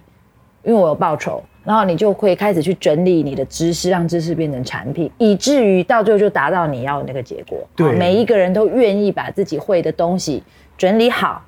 [0.62, 7.58] 因为我有报酬，然后你就会开始去整理你的知识，让知识变成产品，以至于到最后就达到你要的那个结果。
[7.76, 10.42] 对哦每一个人都愿意把自己会的东西
[10.80, 11.44] 整理好，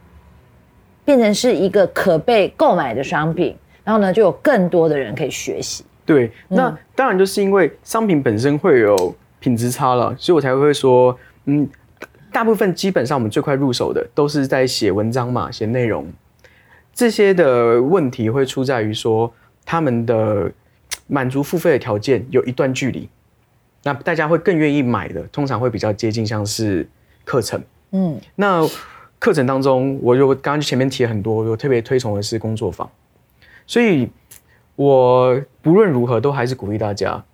[1.06, 5.82] 变成是一个可被购买的商品，然后呢，就有更多的人可以学习。
[6.04, 11.66] 对，那当然就是因为商品本身会有品质差了，所以我才会说，嗯，
[12.30, 16.06] 大部分基本上我们最快入手的都是在写文章嘛，写内容，
[16.92, 19.32] 这些的问题会出在于说
[19.64, 20.52] 他们的
[21.06, 23.08] 满足付费的条件有一段距离，
[23.82, 26.86] 那大家会更愿意买的，通常会比较接近像是
[27.24, 27.58] 课程。
[27.92, 28.68] 嗯那
[29.22, 32.90] 课程当中，我就刚刚前面提了很多，我特别推崇的是工作坊，
[33.68, 34.10] 所以
[34.74, 37.24] 我不论如何都还是鼓励大家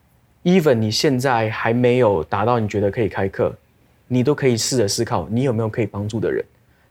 [0.45, 3.57] ，even 你现在还没有达到你觉得可以开课，
[4.07, 6.45] 你都可以试着思考，你有没有可以帮助的人。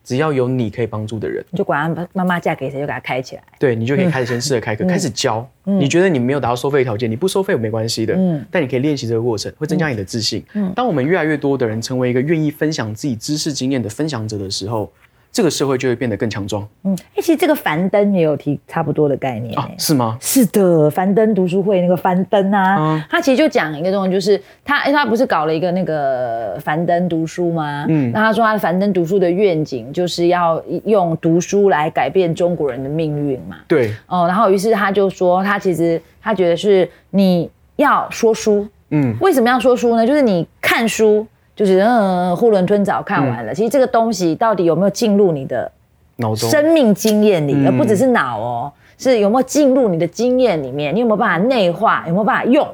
[0.07, 3.43] 只要有你可以帮助的人，你就管他妈妈嫁给谁就给他开起来。
[3.59, 5.45] 对你就可以开始先试着开课，开始教。
[5.65, 8.13] 你觉得你没有达到收费条件，你不收费没关系的。
[8.15, 10.41] 嗯，但你可以练习这个过程，会增加你的自信。
[10.53, 14.89] 嗯，当我们越来越多的人成为一个愿意分享自己知识经验的分享者的时候。
[15.37, 16.67] 这个社会就会变得更强壮。
[16.83, 20.17] 嗯，哎，其实这个樊登也有提差不多的概念啊，是吗？
[20.19, 27.85] 是的，樊登读书会那个樊登啊，他其实就讲一个东西，就是他，哎，他不是搞了一个那个樊登读书吗？
[27.87, 33.57] 嗯，那他说他的樊登读书的愿景就是要用读书来改变中国人的命运嘛。
[33.67, 33.93] 对。
[34.07, 40.07] 哦，然后于是他就说，他其实他觉得是你要说书，嗯，为什么要说书呢？
[40.07, 41.27] 就是你看书。
[41.57, 43.53] 就是嗯，囫囵吞枣看完了。
[43.53, 45.69] 其实这个东西到底有没有进入你的
[46.17, 50.95] 脑中、生命经验里，而不只是脑哦，是有没有进入你的经验里面？
[50.95, 52.03] 你有没有办法内化？
[52.07, 52.65] 有没有办法用？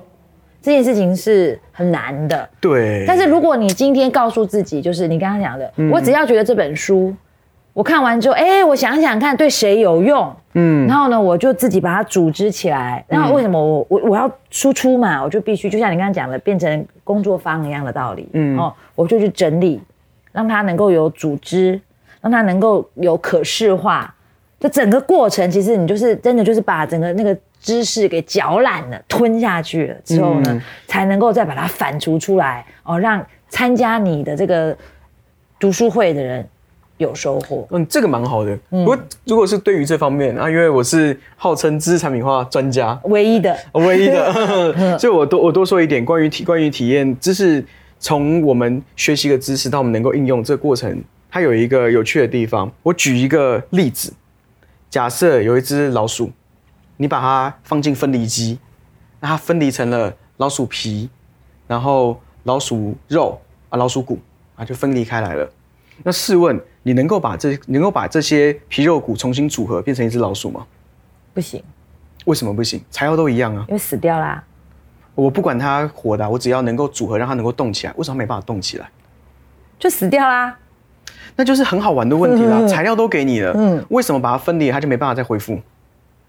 [0.62, 2.50] 这件事情是很难的。
[2.60, 3.06] 对。
[3.08, 7.16] 但是如果你今天告诉自己，就是你刚刚讲的，我只要觉得这本书。
[7.74, 13.04] 我看完之后，哎，我想想看对谁有用，嗯，然后呢，我就自己把它组织起来。
[13.08, 15.24] 然后为什么我我我要输出嘛？
[15.24, 19.82] 我就必须就像你刚刚讲的，变成工作坊一样的道理，嗯，哦，我就去整理，
[20.32, 21.82] 让它能够有组织，
[22.22, 24.14] 让它能够有可视化。
[24.60, 34.78] 这整个过程，其实你就是真的就是把整个那个知识给嚼烂了、吞下去了之后呢，才能够再把它反刍出来，哦，让参加你的这个
[35.60, 36.48] 读书会的人。
[37.04, 38.58] 有收获，嗯，这个蛮好的。
[38.70, 47.64] 不过，如果是对于这方面啊，因为我是号称知识产品化专家，唯一的，唯一的， 所以我多我多说一点关于体关于体验知识，
[48.00, 52.72] 从我们学习的知识到我们能够应用这个过程，它有一个有趣的地方。
[52.82, 54.14] 我举一个例子，
[54.90, 56.32] 假设有一只老鼠，
[56.98, 58.58] 你把它放进分离机，
[59.20, 61.10] 那它分离成了老鼠皮，
[61.68, 63.40] 然后老鼠肉
[63.70, 64.20] 啊，老鼠骨
[64.56, 65.50] 啊，就分离开来了。
[66.04, 66.60] 那试问？
[66.84, 70.66] 你能够把这能够把这些皮肉骨重新组合变成一只老鼠吗？
[71.34, 71.64] 不行。
[72.26, 72.82] 为什么不行？
[72.92, 73.66] 材料都一样啊。
[73.68, 74.44] 因为死掉啦。
[75.16, 77.94] 我不管它活的，我只要能够组合让它能够动起来。
[77.98, 78.90] 为什么没办法动起来？
[79.80, 80.58] 就死掉啦。
[81.36, 82.66] 那就是很好玩的问题啦。
[82.68, 85.60] 材料都给你了，嗯，为什么把它分离，它就没办法再恢复？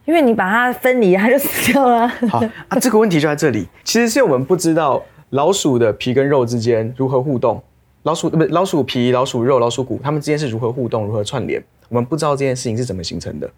[0.05, 2.09] 因为你把它分离，它就死掉了。
[2.29, 3.69] 好啊，这个问题就在这里。
[3.85, 7.63] 其实是我们不知道老鼠的皮跟肉之间如何互动。
[8.05, 11.63] 老鼠不是老鼠皮、老鼠肉、老鼠骨，它们之间是如何互动、如何串联？
[11.89, 13.51] 我们不知道这件事情是怎么形成的。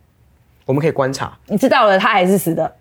[0.65, 1.37] 我们可以观察。
[1.49, 2.73] 你知道了，它还是死的。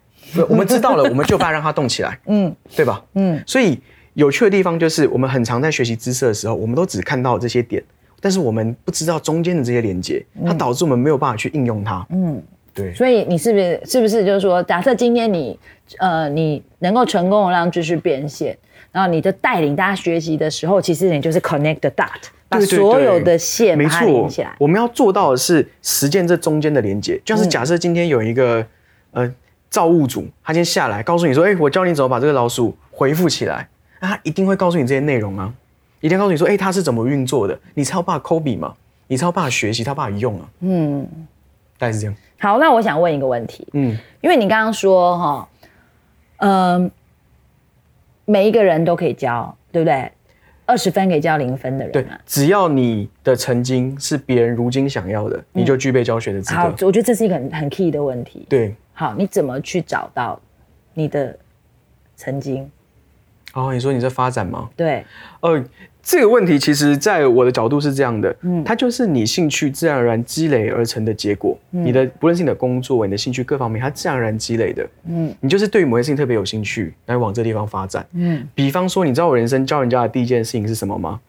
[0.47, 2.19] 我们知道了，我们就怕让它动起来。
[2.25, 3.03] 嗯，对吧？
[3.13, 3.43] 嗯。
[3.47, 3.79] 所以
[4.13, 7.83] 有趣的地方就是，我们很常在学习知识的时候，我们都只看到这些点，
[8.19, 12.05] 但是我们不知道中间的这些连接，它导致我们没有办法去应用它。
[12.11, 12.41] 嗯，
[12.75, 12.93] 对。
[12.93, 15.57] 所以你是不是是不是就是说，假设今天你
[15.97, 18.55] 呃你能够成功的让知识变现？
[18.91, 22.07] 然后你的带领大家学习的时候，其实你就是 connect the dot，
[22.47, 24.55] 把所有的线把它连起来。
[24.57, 28.65] 我们要做到的是实践这中间的连接，就是假设今天有一个
[29.11, 29.29] 呃
[29.69, 33.67] 造物主，他今天下来告诉你说，哎，我教你怎么把这个老鼠回复起来，
[33.99, 35.53] 那他一定会告诉你这些内容啊，
[35.99, 38.73] 一定告诉你说，哎，它是怎么运作的，你才有办法 copy 嘛，
[39.07, 40.49] 你才有办法学习，他办法用啊。
[40.61, 41.05] 嗯，
[41.77, 42.15] 大概是这样。
[42.45, 45.49] 好，那我想问一个问题，嗯，因为你刚刚说哈，
[46.37, 46.91] 嗯。
[48.27, 50.11] 每一个人都可以教，对不对？
[50.65, 51.91] 二十分可以教零分的人。
[51.91, 56.59] 对，只要你的曾经是别人如今想要的，你就具备教学的资格。
[56.59, 58.43] 好，我觉得这是一个很很 key 的问题。
[58.49, 60.41] 对，好，你怎么去找到
[60.95, 61.37] 你的
[62.15, 62.67] 曾经？
[63.53, 64.69] 哦，你说你在发展吗？
[64.75, 65.05] 对，
[65.41, 65.63] 呃。
[66.05, 71.57] 这个问题其实，在我的角度是这样的，嗯，它就是你兴趣自然而然积累而成的结果。
[71.71, 74.87] 你的不论是你的工作、你的兴趣各方面，它自然而然积累的。
[75.09, 78.05] 嗯，你就是对于某件事情特别有兴趣，来往这地方发展。
[78.13, 81.19] 嗯，比方说，你知道我人生教人家的第一件事情是什么吗？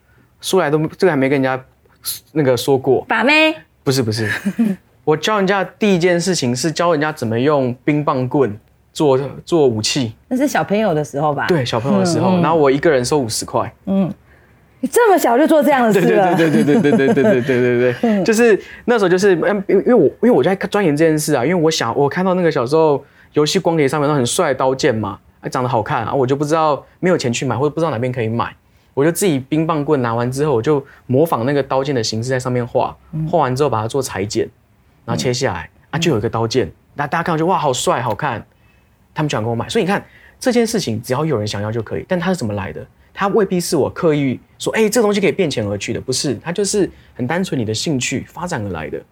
[0.42, 1.64] 说来都这个还没跟人家
[2.32, 3.02] 那个说过。
[3.08, 3.54] 把妹？
[3.82, 4.30] 不是不是，
[5.04, 8.54] 我教人家第一件事情是教人家怎么用冰棒棍
[8.92, 10.12] 做做武器。
[10.28, 11.46] 那是小朋友的时候吧？
[11.46, 13.72] 对，小朋友的时候，然后我一个人收五十块。
[13.86, 14.12] 嗯。
[14.80, 16.36] 你这么小就做这样的事了？
[16.36, 28.54] 对对对对对对对对对对对对，就是那时候就是嗯，因为我因为我在钻研这件事啊，因为我想我看到那个小时候游戏光碟上面都很帅刀剑嘛，还长得好看啊，我就不知道没有钱去买或者不知道哪边可以买，
[28.92, 32.94] 我就自己冰棒棍拿完之后，我就模仿那个刀剑的形式在上面画，
[33.30, 34.48] 画完之后把它做裁剪，
[35.04, 38.44] 然后切下来啊，就有一个刀剑，那大家看到就哇好帅好看，
[39.14, 40.04] 他们就想跟我买，所以你看
[40.38, 42.86] 这件事情只要有人想要就可以，但它是怎么来的？
[43.18, 49.02] 它未必是我刻意说，哎，这东西可以变钱而去的，不是，它就是很单纯你的兴趣发展而来的。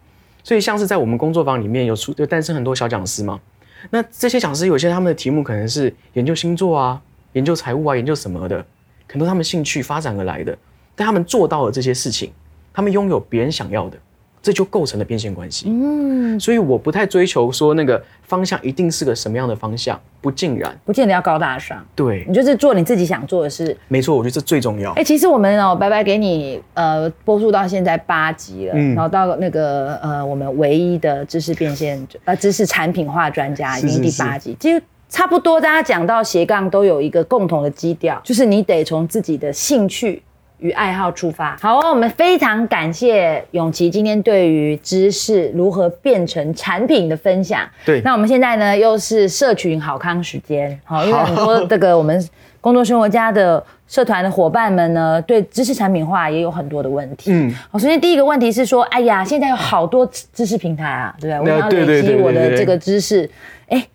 [0.43, 3.41] 所以像是在我们工作坊里面有出，就诞生很多小讲师嘛。
[3.89, 7.01] 那这些讲师有些他们的题目可能是研究星座啊、
[7.33, 8.63] 研究财务啊、研究什么的，
[9.07, 10.55] 可能他们兴趣发展而来的，
[10.95, 12.31] 但他们做到了这些事情，
[12.71, 13.97] 他们拥有别人想要的，
[14.45, 15.65] 这就构成了变现关系。
[15.67, 20.71] 嗯，所以我不太追求说那个方向一定是个什么样的方向，不尽然。
[20.85, 23.75] 不见得要高大上，对你，就是做你自己想做的事。
[23.87, 25.03] 没错，我觉得这最重要哎、。
[25.03, 34.79] 其实我们哦，白白给你呃播出到现在八集了，嗯然后到那个呃我们唯一的知识变现呃知识产品化专家已经第八集，其实
[35.09, 40.21] 差不多大家讲到斜杠都有一个共同的基调，就是你得从自己的兴趣。
[40.59, 41.57] 与爱好出发。
[41.61, 47.61] 好哦，我们非常感谢永琪今天对于知识如何变成产品的分享。
[47.85, 52.29] 对那我们现在呢又是社群好康时间，好，因为很多这个我们
[52.61, 57.31] 工作生活家的社团的伙伴们呢，对知识产品化也有很多的问题。
[57.31, 61.53] 嗯，好，首先第一个问题是说，哎呀，现在有好多知识平台啊，对不对？
[61.53, 63.29] 我要累积我的这个知识，
[63.67, 63.85] 哎，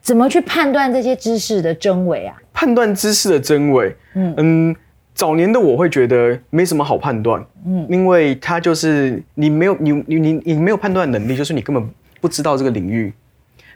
[0.00, 2.34] 怎么去判断这些知识的真伪啊？
[2.52, 4.76] 判断知识的真伪，嗯嗯
[5.14, 13.12] 早年的我会觉得没什么好判断，嗯，因为它就是你没有你你你你没有判断能力，就是你根本不知道这个领域。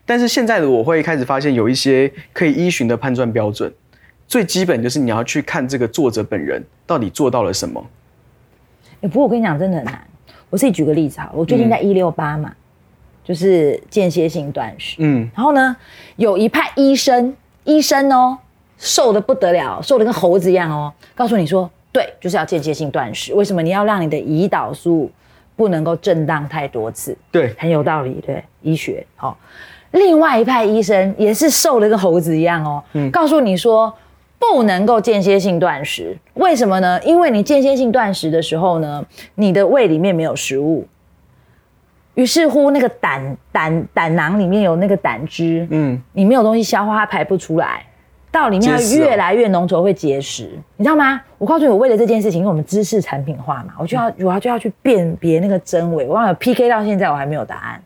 [0.07, 3.73] 但是现在的我会开始发现有一些可以依循的判断标准，
[4.27, 7.87] 最基本就是你要去看这个作者本人到底做到了什么。
[9.01, 10.03] 哎，不过我跟你讲，真的很难。
[10.51, 12.55] 我自己举个例子哈，我最近在一六八嘛，
[13.25, 15.77] 就是间歇性断食，嗯，然后呢，
[16.17, 18.39] 有一派医生，医生哦，
[18.79, 23.33] 瘦的不得了，瘦的跟猴子一样哦，告诉你说，对，就是要间歇性断食。
[23.35, 23.63] 为什么？
[23.63, 25.11] 你要让你的胰岛素
[25.57, 29.07] 不能够震荡太多次，对，很有道理，对，医学。
[29.17, 29.37] 好、哦。
[29.93, 32.83] 另外一派医生也是瘦的跟猴子一样哦，
[33.13, 33.95] 告诉你说
[34.41, 37.01] 不能够间歇性断食，为什么呢？
[37.05, 39.07] 因为你间歇性断食的时候呢，
[39.37, 40.85] 你的胃里面没有食物，
[42.15, 47.87] 于是乎那个胆胆胆囊里面有那个胆汁，嗯，你没有东西消化，它排不出来，
[48.35, 51.21] 到里面越来越浓稠，会结石，你知道吗？
[51.39, 57.81] 我告诉你，我为了这件事情，因为我们知识产品化嘛，我就要我要就要去辨别那个真伪，我忘了 PK 到现在我还没有答案。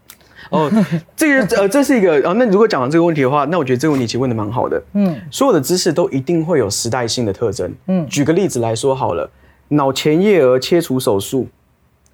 [0.51, 0.71] 哦，
[1.15, 2.33] 这个呃，这是一个哦。
[2.33, 4.83] 那如果讲完这个问题的话，那我觉得这个问题其实问的蛮好的。
[4.95, 7.71] 嗯，所有的知识都一定会有时代性的特征。
[7.89, 9.29] 嗯，举个例子来说好了，
[9.69, 11.47] 脑前叶额切除手术，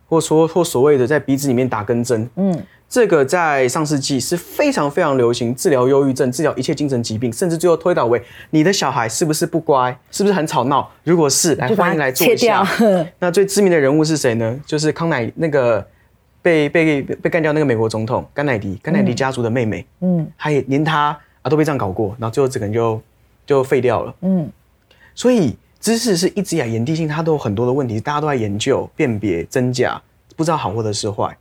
[0.08, 2.60] 或说或所谓的在鼻子里面打根针，嗯，
[2.94, 10.88] 这个在上世纪是非常非常流行，治疗忧郁症、治疗一切精神疾病，甚至最后推导为你的小孩是不是不乖，是不是很吵闹？
[11.02, 12.64] 如果是，来欢迎来做一下。
[13.18, 14.61] 那最知名的人物是谁呢？
[14.64, 15.85] 就是康乃那个
[16.40, 23.02] 被被被干掉那个美国总统甘乃迪，甘乃迪家族的妹妹，嗯，他也连他啊都被这样搞过，然后最后整个人就
[23.44, 24.48] 就废掉了，嗯，
[25.16, 30.00] 所以知识是一直以来炎帝性，它都有很多的问题，大家都在研究辨别真假，
[30.37, 31.37] 不知道好或者是坏。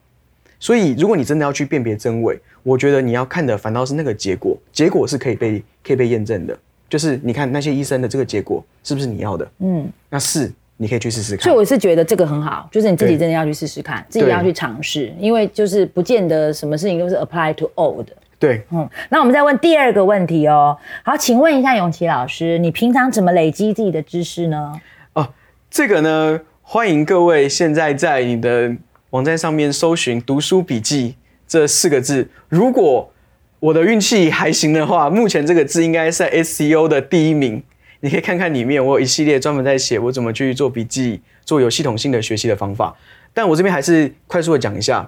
[0.64, 11.44] 所以，如果你真的要去辨别真伪，我觉得你要看的反倒是那个结果，结果是可以被可以被验证的，就是你看那些医生的这个结果是不是你要的，嗯，那是你可以去试试看。
[11.44, 18.14] 所以我是觉得这个很好，就是你自己真的要去试试看，自己要去尝试，因为就是不见得什么事情都是 apply to all 的。
[18.40, 20.78] 对，嗯，那我们再问第二个问题哦。
[21.04, 24.80] 好，请问一下永琪老师，你平常怎么累积自己的知识呢？
[25.12, 25.28] 哦，
[25.70, 28.74] 这个呢，欢迎各位现在在你的
[29.14, 31.16] 网站上面搜寻“读书笔记”
[31.48, 32.28] 这四个字。
[32.50, 33.12] 如果
[33.60, 37.62] 我的运气还行的话，目前这个字应该是在 SEO 的第一名。
[38.00, 42.96] 你可以看看里面，我有一系列专门在写我怎么去做笔记，做有系统性的学习的方法。
[43.36, 45.08] 但我这边还是快速的讲一下。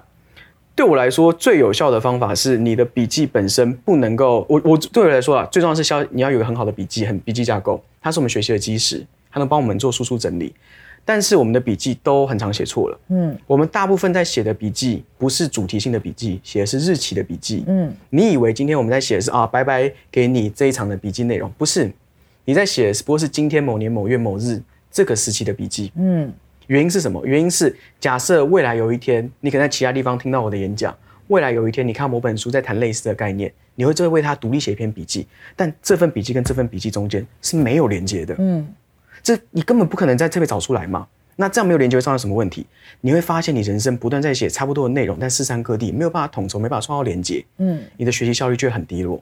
[0.76, 10.54] 对我来说，最有效的方法是你的笔记本身不能够，我我对我来说啊，最重要是消你要有个很好的笔记，很笔记架构，它是我们学习的基石，它能帮我们做输出整理。
[11.08, 21.88] 但是我们的笔记都很常写错了，嗯，我们大部分在写的笔记不是主题性的笔记，写的是日期的笔记，嗯，你以为今天我们在写的是啊，拜拜给你这一场的笔记内容，不是，
[22.44, 26.32] 你在写的不过是今天某年某月某日这个时期的笔记，嗯，
[26.66, 27.24] 原因是什么？
[27.24, 30.92] 原因是假设未来有一天，你可能在其他地方听到我的演讲，
[31.28, 38.66] 未来有一天你看某本书在谈类似的概念，你会就会为它独立写一篇笔记，但这份笔记跟这份笔记中间是没有连接的，嗯，
[39.26, 41.08] 这你根本不可能在这边找出来嘛。
[41.34, 42.64] 那这样没有连接会造成什么问题？
[43.00, 49.20] 你会发现你人生不断在写差不多的内容，但四散各地，没有办法统筹，没办法创造连接，嗯，你的学习效率就会很低落。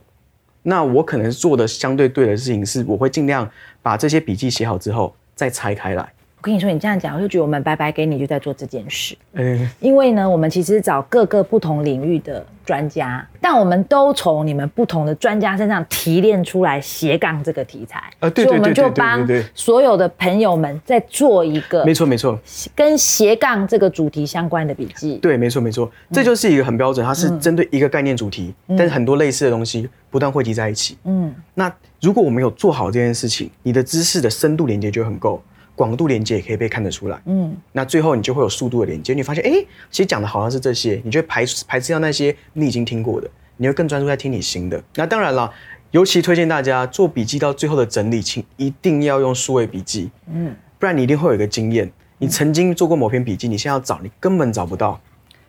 [0.62, 3.50] 那我可能做的相对对的事情是，我会尽量
[3.80, 6.12] 把这些笔记写好之后再拆开来。
[6.44, 9.16] 跟你说，你这样讲，我就觉得我们白白给你就在做这件事。
[9.32, 17.98] 嗯，因为呢，我们其实找各个不同领域的专家，但我们都从你们不同的专家身上提炼出来斜杠这个题材。
[18.18, 22.38] 啊对所以我们就帮所有的朋友们在做一个没错没错，
[22.76, 25.16] 跟斜杠这个主题相关的笔记。
[25.22, 30.98] 对，没错没错，这就是一个很标准，它是针对一个概念主题，但是很多类似的东西不断汇集在一起。
[31.04, 35.42] 嗯，那如果我们有做好这件事情，你的知识的深度连接就很够，
[35.74, 37.20] 广度连接也可以被看得出来。
[37.26, 39.50] 嗯，那最后你就会有速度的连接，你发现，哎、
[39.90, 44.82] 其实讲的好像是这些，你就会排排斥掉那些你已经听过的，你会更专注在听你新的。
[44.94, 45.52] 那当然了，
[45.90, 55.00] 尤其推荐大家做笔记到最后的整理，请一定要用数位笔记，嗯，不然你一定会有一个经验，你曾经做过某篇笔记，你现在要找，你根本找不到。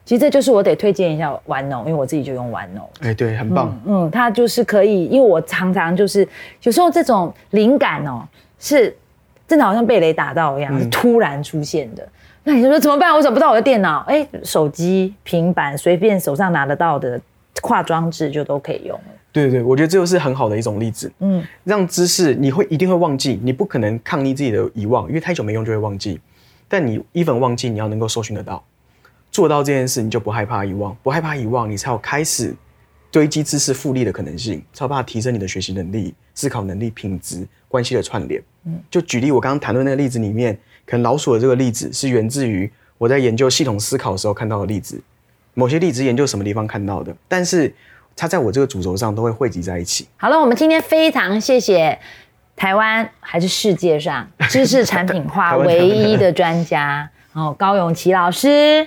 [0.03, 2.89] 其实这就是我得推荐一下 OneNote，因为我自己就用 OneNote。
[2.99, 3.75] 哎、对，很棒。
[3.87, 6.27] 嗯，它就是可以，因为我常常就是
[6.61, 8.23] 有时候这种灵感哦，
[8.59, 8.95] 是
[9.47, 12.07] 真的好像被雷打到一样，是突然出现的。
[12.43, 13.13] 那你就说怎么办？
[13.13, 17.19] 我找不到我的电脑，哎，手机、平板，随便手上拿得到的
[17.61, 19.05] 跨装置就都可以用了。
[19.31, 21.11] 对对对，我觉得这就是很好的一种例子。
[21.19, 26.19] 嗯，让知识你会一定会忘记，你不可能抗逆自己的遗忘，因为太久没用就会忘记。
[26.67, 28.63] 但你 even 忘记，你要能够搜寻得到，
[29.31, 32.55] 做到这件事，你就不害怕遗忘，不害怕遗忘，你才有开始
[33.15, 38.43] 堆积知识复利的可能性，才有办法提升你的学习能力、思考能力、品质、关系的串联。
[38.65, 40.53] 嗯，就举例我刚刚谈论那个例子里面，
[40.85, 45.01] 可能老鼠的这个例子是源自于我在研究系统思考的时候看到的例子，
[45.53, 47.73] 某些例子研究什么地方看到的，但是
[48.17, 50.09] 它在我这个主轴上都会汇集在一起。
[50.17, 51.97] 好了，我们今天非常谢谢
[52.53, 58.85] 台湾还是世界上知识产品化 唯一的专家哦，高永琪老师。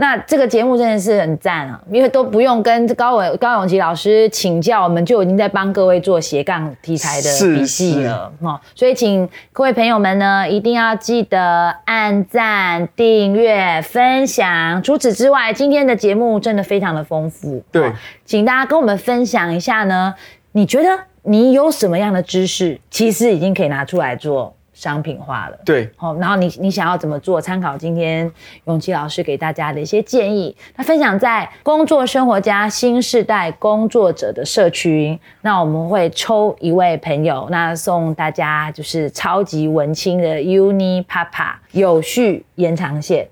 [0.00, 8.60] 那这个节目真的是很赞啊，因为都不用跟高永高永琪老师请教，我们就已经在帮各位做斜杠题材的是笔记了哦。
[8.76, 14.80] 所以请各位朋友们呢，一定要记得按赞、订阅、分享。
[14.84, 17.60] 除此之外，今天的节目真的非常的丰富。
[17.72, 17.92] 对哦
[18.24, 20.14] 请大家跟我们分享一下呢，
[20.52, 20.88] 你觉得
[21.22, 25.58] 你有什么样的知识，其实已经可以拿出来做商品化了？
[25.64, 27.40] 对，好，然后你你想要怎么做？
[27.40, 28.30] 参考今天
[28.66, 35.18] 永琪老师给大家的一些建议，他分享在工作生活家新时代工作者的社群。
[35.42, 43.28] 那我们会抽一位朋友，那送大家就是超级文青的 Uni Papa 有序延长线。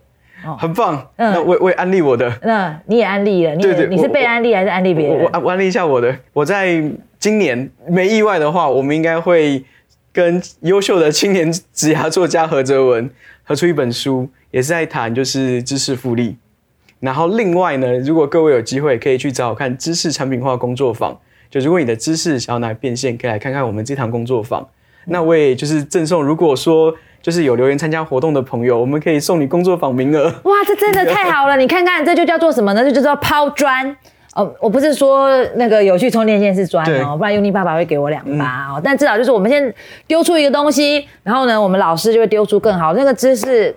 [0.59, 0.95] 很棒。
[1.17, 5.25] 嗯那我我也安利我的，那你也安利了，你也对对你是被安利还是安利别人？
[5.25, 6.17] 我我我安利一下我的。
[6.33, 6.83] 我在
[7.19, 9.65] 今年没意外的话，我们应该会
[10.17, 13.11] 跟优秀的青年职涯作家何哲文
[13.45, 16.39] 合出一本书，也是在谈就是知识复利。
[17.01, 24.67] 然后另外呢，如果各位有机会可以去找找看知识产品化工作坊，就如果你的知识想要来变现，可以来看看我们这堂工作坊。
[25.05, 30.25] 那我也就是赠送，如果说就是有留言参加活动的朋友，我们可以送你工作坊名额。
[30.45, 31.59] 哇，这真的太好了！
[31.59, 32.83] 你看看，这就叫做什么呢？
[32.83, 33.95] 这就叫抛砖。
[34.37, 38.81] 哦，我不是说那个有趣充电线是砖哦，不然 Uni 爸爸会给我两巴哦。
[38.85, 39.75] 但至少就是我们先
[40.07, 43.75] 丢出一个东西，然后呢，我们老师就会丢出更好那个知识。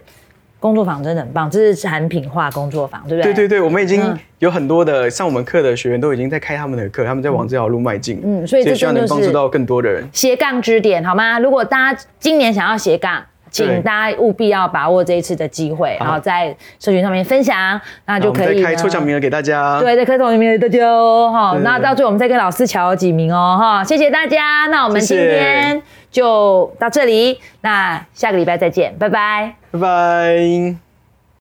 [0.62, 3.34] 工作坊真的很棒，这是产品化工作坊，对不对？
[3.34, 8.20] 对对对，我们已经嗯有很多的上我们课的学员都已经在开他们的课，他们在往这条路迈进。
[8.26, 10.05] 嗯所以这希望真的是能帮助到更多的人。
[10.12, 11.39] 斜杠支点好吗？
[11.39, 19.80] 如果大家今年想要斜杠，请大家务必要把握这一次的机会，然后在社群上面分享，那就可以呢开抽奖名额给大家。
[19.80, 25.82] 对，在课堂里面的大家哦，哈，那到最后我们再跟老师瞧几名哦，哈，谢谢大家，那我们今天
[26.12, 29.56] 就到这里，那下个礼拜再见，拜拜。
[29.72, 30.89] 拜拜。